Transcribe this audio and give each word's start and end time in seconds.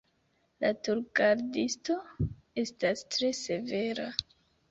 La 0.63 0.69
turgardisto 0.87 1.97
estas 2.63 3.05
tre 3.17 3.31
severa. 3.43 4.09